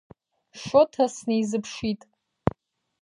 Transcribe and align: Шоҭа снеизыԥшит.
Шоҭа 0.61 1.05
снеизыԥшит. 1.15 2.01